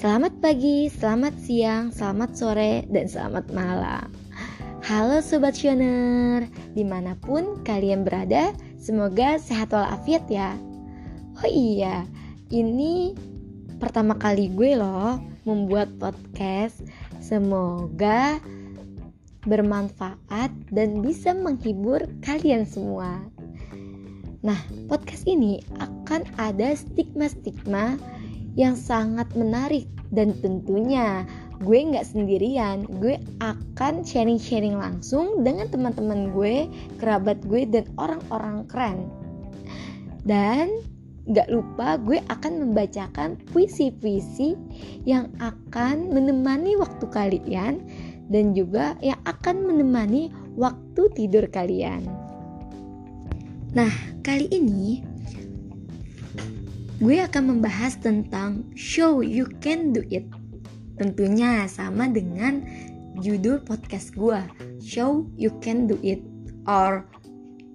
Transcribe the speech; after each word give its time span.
Selamat 0.00 0.32
pagi, 0.40 0.88
selamat 0.88 1.36
siang, 1.44 1.92
selamat 1.92 2.32
sore, 2.32 2.88
dan 2.88 3.04
selamat 3.04 3.52
malam. 3.52 4.08
Halo 4.80 5.20
Sobat 5.20 5.60
Sioner, 5.60 6.48
di 6.72 6.88
mana 6.88 7.12
pun 7.20 7.60
kalian 7.68 8.08
berada, 8.08 8.56
semoga 8.80 9.36
sehat 9.36 9.76
walafiat 9.76 10.24
ya. 10.32 10.56
Oh 11.44 11.44
iya, 11.44 12.08
ini 12.48 13.12
pertama 13.76 14.16
kali 14.16 14.48
gue 14.48 14.72
loh 14.72 15.20
membuat 15.44 15.92
podcast. 16.00 16.80
Semoga 17.20 18.40
bermanfaat 19.44 20.48
dan 20.72 21.04
bisa 21.04 21.36
menghibur 21.36 22.08
kalian 22.24 22.64
semua. 22.64 23.20
Nah, 24.40 24.56
podcast 24.88 25.28
ini 25.28 25.60
akan 25.76 26.24
ada 26.40 26.72
stigma-stigma 26.72 28.00
yang 28.54 28.74
sangat 28.78 29.30
menarik. 29.34 29.86
Dan 30.10 30.34
tentunya 30.42 31.22
gue 31.62 31.78
nggak 31.78 32.06
sendirian. 32.06 32.88
Gue 32.98 33.20
akan 33.38 34.02
sharing-sharing 34.02 34.74
langsung 34.74 35.46
dengan 35.46 35.70
teman-teman 35.70 36.34
gue 36.34 36.66
kerabat 36.98 37.38
gue 37.46 37.66
dan 37.68 37.86
orang-orang 38.00 38.66
keren. 38.66 38.98
Dan 40.26 40.82
nggak 41.30 41.48
lupa 41.52 41.94
gue 42.00 42.18
akan 42.26 42.52
membacakan 42.64 43.38
puisi-puisi 43.54 44.58
yang 45.06 45.30
akan 45.38 46.10
menemani 46.10 46.74
waktu 46.74 47.06
kalian 47.06 47.86
dan 48.30 48.50
juga 48.56 48.98
yang 48.98 49.18
akan 49.26 49.66
menemani 49.66 50.34
waktu 50.58 51.06
tidur 51.14 51.46
kalian. 51.50 52.06
Nah, 53.70 53.90
kali 54.26 54.50
ini 54.50 55.06
gue 57.00 57.16
akan 57.16 57.56
membahas 57.56 57.96
tentang 57.96 58.68
show 58.76 59.24
you 59.24 59.48
can 59.64 59.96
do 59.96 60.04
it. 60.12 60.28
Tentunya 61.00 61.64
sama 61.64 62.12
dengan 62.12 62.60
judul 63.24 63.64
podcast 63.64 64.12
gue, 64.12 64.36
show 64.84 65.24
you 65.40 65.48
can 65.64 65.88
do 65.88 65.96
it 66.04 66.20
or 66.68 67.08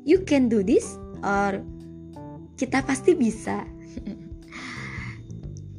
you 0.05 0.21
can 0.21 0.45
do 0.45 0.61
this 0.61 1.01
or 1.25 1.57
kita 2.53 2.85
pasti 2.85 3.17
bisa. 3.17 3.65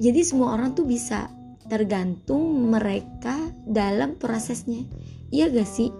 Jadi 0.04 0.20
semua 0.26 0.58
orang 0.58 0.74
tuh 0.74 0.84
bisa 0.84 1.30
tergantung 1.70 2.66
mereka 2.66 3.38
dalam 3.62 4.18
prosesnya. 4.18 4.82
Iya 5.30 5.54
gak 5.54 5.70
sih? 5.70 5.94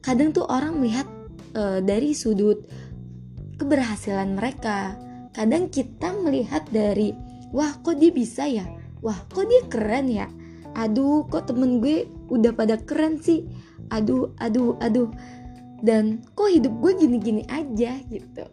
Kadang 0.00 0.32
tuh 0.32 0.48
orang 0.48 0.80
melihat 0.80 1.04
uh, 1.52 1.84
dari 1.84 2.16
sudut 2.16 2.64
keberhasilan 3.60 4.32
mereka, 4.32 4.96
kadang 5.34 5.66
kita 5.68 6.14
melihat 6.22 6.62
dari 6.70 7.12
wah 7.50 7.74
kok 7.82 7.98
dia 7.98 8.14
bisa 8.14 8.46
ya? 8.46 8.64
Wah 9.02 9.18
kok 9.28 9.44
dia 9.50 9.66
keren 9.66 10.06
ya? 10.08 10.30
Aduh 10.78 11.26
kok 11.26 11.50
temen 11.50 11.82
gue 11.82 12.06
udah 12.30 12.54
pada 12.54 12.78
keren 12.78 13.18
sih? 13.18 13.44
Aduh 13.90 14.32
aduh 14.38 14.78
aduh. 14.78 15.10
Dan 15.84 16.24
kok 16.32 16.48
hidup 16.48 16.72
gue 16.80 16.92
gini-gini 16.96 17.42
aja 17.50 17.98
gitu. 18.08 18.46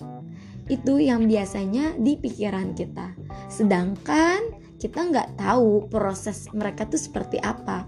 Itu 0.67 0.99
yang 0.99 1.29
biasanya 1.29 1.95
di 1.95 2.17
pikiran 2.17 2.73
kita. 2.73 3.13
Sedangkan 3.47 4.57
kita 4.81 5.05
nggak 5.05 5.37
tahu 5.37 5.87
proses 5.87 6.49
mereka 6.51 6.89
tuh 6.89 6.99
seperti 6.99 7.37
apa. 7.39 7.85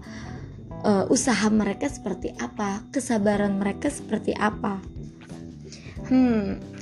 Uh, 0.84 1.04
usaha 1.10 1.50
mereka 1.50 1.90
seperti 1.90 2.30
apa. 2.38 2.80
Kesabaran 2.94 3.58
mereka 3.58 3.90
seperti 3.90 4.32
apa. 4.38 4.78
Hmm 6.08 6.73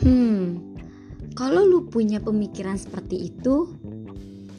Hmm, 0.00 0.76
kalau 1.36 1.68
lu 1.68 1.88
punya 1.92 2.24
pemikiran 2.24 2.80
seperti 2.80 3.28
itu, 3.28 3.68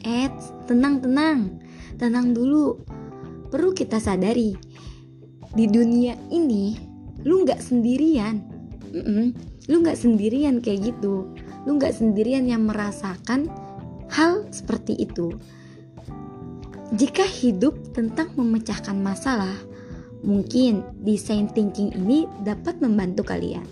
eh, 0.06 0.30
tenang-tenang, 0.70 1.58
tenang 1.98 2.30
dulu. 2.30 2.78
Perlu 3.50 3.74
kita 3.76 3.98
sadari, 4.00 4.56
di 5.52 5.68
dunia 5.68 6.16
ini, 6.32 6.78
lu 7.26 7.44
nggak 7.44 7.60
sendirian. 7.60 8.40
Mm 8.92 9.02
-mm, 9.02 9.26
lu 9.68 9.76
nggak 9.84 9.98
sendirian 9.98 10.62
kayak 10.64 10.94
gitu. 10.94 11.28
Lu 11.68 11.76
nggak 11.76 11.92
sendirian 11.92 12.48
yang 12.48 12.64
merasakan 12.64 13.50
hal 14.08 14.46
seperti 14.54 14.96
itu. 14.96 15.36
Jika 16.92 17.24
hidup 17.24 17.92
tentang 17.96 18.32
memecahkan 18.36 18.96
masalah, 19.00 19.56
mungkin 20.22 20.84
design 21.00 21.48
thinking 21.50 21.92
ini 21.96 22.28
dapat 22.44 22.78
membantu 22.84 23.24
kalian. 23.24 23.64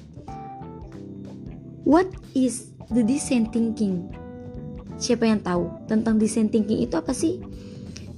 What 1.88 2.12
is 2.36 2.76
the 2.92 3.00
design 3.00 3.48
thinking? 3.48 4.12
Siapa 5.00 5.24
yang 5.24 5.40
tahu 5.40 5.72
tentang 5.88 6.20
design 6.20 6.52
thinking 6.52 6.84
itu 6.84 6.92
apa 7.00 7.16
sih? 7.16 7.40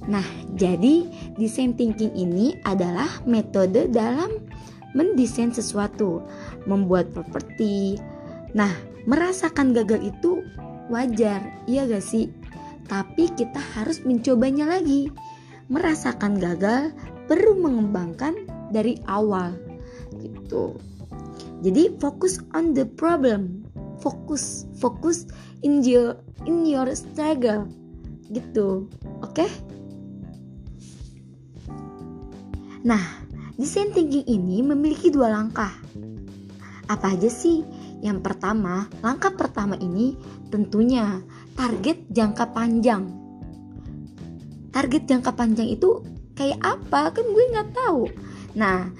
Nah, 0.03 0.25
jadi 0.59 1.07
design 1.39 1.79
thinking 1.79 2.11
ini 2.11 2.59
adalah 2.67 3.07
metode 3.23 3.87
dalam 3.87 4.43
mendesain 4.91 5.55
sesuatu, 5.55 6.21
membuat 6.67 7.15
properti. 7.15 7.97
Nah, 8.51 8.71
merasakan 9.07 9.71
gagal 9.71 10.11
itu 10.11 10.43
wajar, 10.91 11.41
iya 11.65 11.87
gak 11.87 12.03
sih? 12.03 12.29
Tapi 12.91 13.31
kita 13.31 13.63
harus 13.79 14.03
mencobanya 14.03 14.67
lagi. 14.67 15.07
Merasakan 15.71 16.35
gagal 16.35 16.91
perlu 17.31 17.63
mengembangkan 17.63 18.35
dari 18.75 18.99
awal 19.07 19.55
gitu. 20.19 20.75
Jadi 21.63 21.95
fokus 21.97 22.43
on 22.51 22.75
the 22.75 22.83
problem. 22.83 23.63
Fokus, 24.03 24.67
fokus 24.83 25.23
in 25.63 25.79
your 25.79 26.19
in 26.43 26.67
your 26.67 26.91
struggle. 26.91 27.71
Gitu. 28.27 28.91
Oke? 29.23 29.47
Okay? 29.47 29.49
Nah, 32.83 32.99
design 33.55 33.95
thinking 33.95 34.27
ini 34.27 34.59
memiliki 34.59 35.07
dua 35.07 35.31
langkah. 35.31 35.71
Apa 36.91 37.15
aja 37.15 37.31
sih? 37.31 37.63
Yang 38.03 38.19
pertama, 38.27 38.91
langkah 38.99 39.31
pertama 39.31 39.79
ini 39.79 40.19
tentunya 40.51 41.23
target 41.55 42.03
jangka 42.11 42.51
panjang. 42.51 43.07
Target 44.75 45.07
jangka 45.07 45.31
panjang 45.31 45.71
itu 45.71 46.03
kayak 46.35 46.59
apa? 46.59 47.15
Kan 47.15 47.23
gue 47.31 47.43
nggak 47.55 47.71
tahu. 47.71 48.11
Nah, 48.59 48.91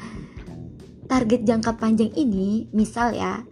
target 1.14 1.46
jangka 1.46 1.78
panjang 1.78 2.10
ini 2.18 2.66
misal 2.74 3.14
ya 3.14 3.46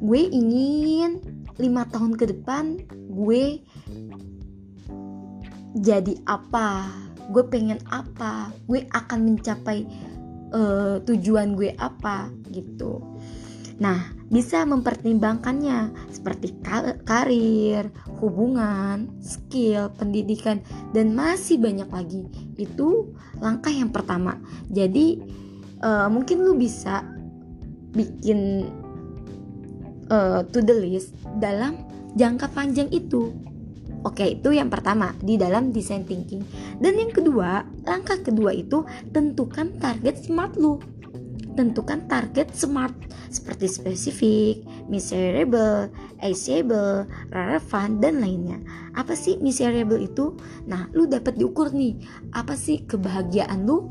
gue 0.00 0.22
ingin 0.32 1.20
lima 1.60 1.84
tahun 1.92 2.16
ke 2.16 2.32
depan 2.32 2.80
gue 3.12 3.60
jadi 5.76 6.14
apa 6.24 6.88
gue 7.36 7.44
pengen 7.52 7.76
apa 7.92 8.48
gue 8.64 8.88
akan 8.96 9.28
mencapai 9.28 9.84
uh, 10.56 10.96
tujuan 11.04 11.52
gue 11.52 11.76
apa 11.76 12.32
gitu. 12.48 13.04
Nah 13.76 14.16
bisa 14.32 14.64
mempertimbangkannya 14.64 15.92
seperti 16.08 16.56
karir 17.04 17.92
hubungan 18.24 19.12
skill 19.20 19.92
pendidikan 20.00 20.64
dan 20.96 21.12
masih 21.12 21.60
banyak 21.60 21.92
lagi. 21.92 22.24
Itu 22.56 23.12
langkah 23.36 23.68
yang 23.74 23.92
pertama. 23.92 24.40
Jadi 24.72 25.20
uh, 25.82 26.08
mungkin 26.08 26.44
lu 26.44 26.56
bisa 26.56 27.04
bikin 27.96 28.68
uh, 30.12 30.44
to 30.52 30.60
the 30.62 30.76
list 30.76 31.16
dalam 31.40 31.82
jangka 32.16 32.52
panjang 32.52 32.88
itu. 32.92 33.32
Oke, 34.06 34.38
itu 34.38 34.54
yang 34.54 34.70
pertama 34.70 35.18
di 35.18 35.34
dalam 35.34 35.74
design 35.74 36.06
thinking. 36.06 36.44
Dan 36.78 36.94
yang 36.94 37.10
kedua, 37.10 37.66
langkah 37.82 38.22
kedua 38.22 38.54
itu 38.54 38.86
tentukan 39.10 39.74
target 39.82 40.22
smart 40.22 40.54
lu. 40.54 40.78
Tentukan 41.58 42.06
target 42.06 42.54
smart 42.54 42.94
seperti 43.32 43.66
spesifik, 43.66 44.62
miserable, 44.86 45.90
achievable, 46.22 47.08
relevan 47.34 47.98
dan 47.98 48.22
lainnya. 48.22 48.60
Apa 48.94 49.18
sih 49.18 49.42
miserable 49.42 49.98
itu? 49.98 50.38
Nah, 50.70 50.86
lu 50.94 51.10
dapat 51.10 51.34
diukur 51.34 51.74
nih. 51.74 51.98
Apa 52.30 52.54
sih 52.54 52.86
kebahagiaan 52.86 53.66
lu? 53.66 53.90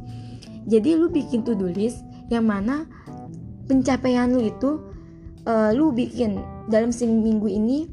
Jadi 0.66 0.98
lu 0.98 1.10
bikin 1.14 1.46
to 1.46 1.54
do 1.54 1.70
list 1.70 2.02
yang 2.30 2.50
mana 2.50 2.90
pencapaian 3.70 4.30
lu 4.34 4.42
itu 4.46 4.82
uh, 5.46 5.72
lu 5.74 5.94
bikin 5.94 6.42
dalam 6.70 6.90
seminggu 6.90 7.50
ini 7.50 7.90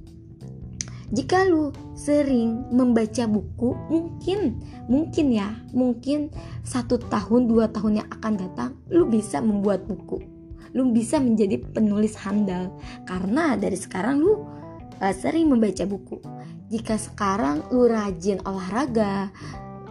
jika 1.12 1.44
lu 1.44 1.76
sering 1.92 2.72
membaca 2.72 3.28
buku 3.28 3.76
mungkin 3.92 4.64
mungkin 4.88 5.26
ya 5.28 5.52
mungkin 5.76 6.32
satu 6.64 6.96
tahun 6.96 7.52
dua 7.52 7.68
tahun 7.68 8.00
yang 8.00 8.08
akan 8.08 8.32
datang 8.40 8.70
lu 8.88 9.04
bisa 9.06 9.44
membuat 9.44 9.84
buku. 9.84 10.24
Lu 10.72 10.88
bisa 10.88 11.20
menjadi 11.20 11.60
penulis 11.60 12.16
handal. 12.16 12.72
Karena 13.04 13.60
dari 13.60 13.76
sekarang 13.76 14.24
lu 14.24 14.40
uh, 15.04 15.12
sering 15.12 15.52
membaca 15.52 15.84
buku. 15.84 16.16
Jika 16.72 16.96
sekarang 16.96 17.68
lu 17.68 17.92
rajin 17.92 18.40
olahraga 18.48 19.28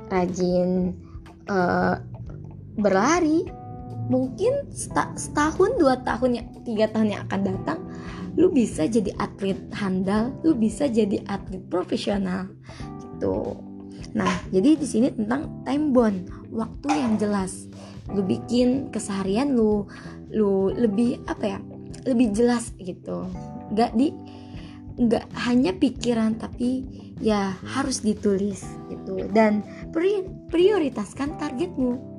rajin 0.10 0.98
uh, 1.46 2.02
berlari. 2.78 3.48
Mungkin 4.12 4.76
setahun 5.16 5.80
dua 5.80 6.04
tahun 6.04 6.36
ya 6.36 6.44
tiga 6.68 6.92
tahun 6.92 7.16
yang 7.16 7.22
akan 7.32 7.42
datang 7.48 7.80
lu 8.40 8.48
bisa 8.52 8.88
jadi 8.88 9.12
atlet 9.20 9.60
handal 9.76 10.32
lu 10.44 10.56
bisa 10.56 10.88
jadi 10.88 11.20
atlet 11.28 11.64
profesional 11.68 12.48
gitu. 13.00 13.60
Nah 14.16 14.32
jadi 14.52 14.76
di 14.80 14.88
sini 14.88 15.12
tentang 15.12 15.64
time 15.64 15.96
bond 15.96 16.18
waktu 16.52 16.88
yang 16.92 17.16
jelas. 17.20 17.68
Lu 18.12 18.24
bikin 18.24 18.92
keseharian 18.92 19.56
lu 19.56 19.88
lu 20.32 20.72
lebih 20.76 21.24
apa 21.28 21.58
ya 21.58 21.60
lebih 22.08 22.36
jelas 22.36 22.72
gitu. 22.80 23.28
Nggak 23.72 23.92
di 23.96 24.12
nggak 24.92 25.26
hanya 25.48 25.72
pikiran 25.72 26.36
tapi 26.36 26.84
ya 27.20 27.56
harus 27.64 28.04
ditulis 28.04 28.64
gitu. 28.92 29.28
Dan 29.32 29.64
prioritaskan 30.52 31.40
targetmu 31.40 32.11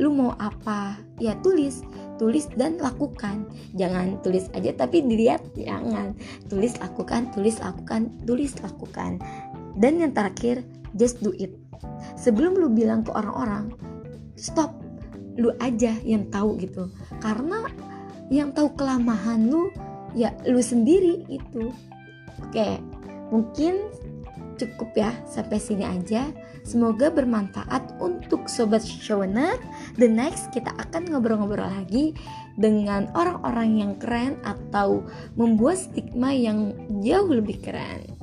lu 0.00 0.08
mau 0.08 0.32
apa? 0.40 0.96
Ya 1.20 1.36
tulis. 1.44 1.84
Tulis 2.16 2.48
dan 2.56 2.80
lakukan. 2.80 3.44
Jangan 3.76 4.24
tulis 4.24 4.48
aja 4.56 4.72
tapi 4.72 5.04
dilihat 5.04 5.44
jangan. 5.52 6.16
Tulis 6.48 6.80
lakukan 6.80 7.28
tulis 7.36 7.60
lakukan 7.60 8.08
tulis 8.24 8.56
lakukan. 8.64 9.20
Dan 9.76 10.00
yang 10.00 10.16
terakhir 10.16 10.64
just 10.96 11.20
do 11.20 11.36
it. 11.36 11.52
Sebelum 12.16 12.56
lu 12.56 12.72
bilang 12.72 13.04
ke 13.04 13.12
orang-orang 13.12 13.76
stop. 14.40 14.72
Lu 15.36 15.52
aja 15.60 15.92
yang 16.00 16.32
tahu 16.32 16.56
gitu. 16.56 16.88
Karena 17.20 17.68
yang 18.32 18.56
tahu 18.56 18.72
kelamahan 18.72 19.52
lu 19.52 19.68
ya 20.16 20.32
lu 20.48 20.64
sendiri 20.64 21.28
itu. 21.28 21.72
Oke 22.40 22.80
mungkin 23.30 23.92
cukup 24.60 24.92
ya 24.92 25.12
sampai 25.24 25.56
sini 25.56 25.88
aja. 25.88 26.28
Semoga 26.60 27.08
bermanfaat 27.08 27.96
untuk 27.96 28.44
sobat 28.44 28.84
showener. 28.84 29.56
The 29.96 30.06
next 30.06 30.52
kita 30.54 30.70
akan 30.76 31.10
ngobrol-ngobrol 31.10 31.66
lagi 31.66 32.12
dengan 32.60 33.08
orang-orang 33.16 33.70
yang 33.80 33.92
keren 33.96 34.36
atau 34.44 35.02
membuat 35.34 35.80
stigma 35.80 36.30
yang 36.30 36.76
jauh 37.00 37.32
lebih 37.32 37.58
keren. 37.64 38.19